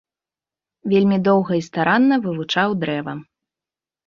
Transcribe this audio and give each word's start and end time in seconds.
Вельмі 0.93 1.17
доўга 1.27 1.53
і 1.59 1.65
старанна 1.69 2.15
вывучаў 2.25 2.69
дрэва. 2.87 3.13